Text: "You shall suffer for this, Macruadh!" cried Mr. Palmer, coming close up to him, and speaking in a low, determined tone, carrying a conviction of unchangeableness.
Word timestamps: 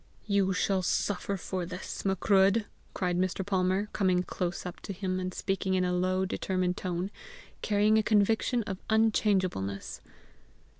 "You 0.25 0.51
shall 0.51 0.81
suffer 0.81 1.37
for 1.37 1.63
this, 1.63 2.03
Macruadh!" 2.05 2.65
cried 2.95 3.19
Mr. 3.19 3.45
Palmer, 3.45 3.87
coming 3.93 4.23
close 4.23 4.65
up 4.65 4.79
to 4.79 4.93
him, 4.93 5.19
and 5.19 5.31
speaking 5.31 5.75
in 5.75 5.85
a 5.85 5.93
low, 5.93 6.25
determined 6.25 6.75
tone, 6.75 7.11
carrying 7.61 7.99
a 7.99 8.01
conviction 8.01 8.63
of 8.63 8.79
unchangeableness. 8.89 10.01